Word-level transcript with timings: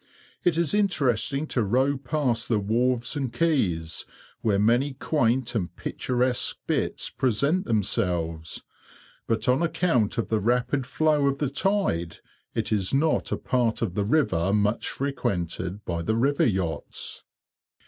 It 0.43 0.57
is 0.57 0.73
interesting 0.73 1.45
to 1.49 1.61
row 1.61 1.95
past 1.95 2.49
the 2.49 2.57
wharves 2.57 3.15
and 3.15 3.31
quays, 3.31 4.05
where 4.41 4.57
many 4.57 4.93
quaint 4.95 5.53
and 5.53 5.75
picturesque 5.75 6.57
bits 6.65 7.11
present 7.11 7.65
themselves, 7.67 8.63
but 9.27 9.47
on 9.47 9.61
account 9.61 10.17
of 10.17 10.29
the 10.29 10.39
rapid 10.39 10.87
flow 10.87 11.27
of 11.27 11.37
the 11.37 11.51
tide, 11.51 12.17
it 12.55 12.71
is 12.71 12.95
not 12.95 13.31
a 13.31 13.37
part 13.37 13.83
of 13.83 13.93
the 13.93 14.03
river 14.03 14.51
much 14.51 14.89
frequented 14.89 15.85
by 15.85 16.01
the 16.01 16.15
river 16.15 16.47
yachts. 16.47 17.23